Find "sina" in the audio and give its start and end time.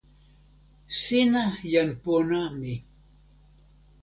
1.01-1.43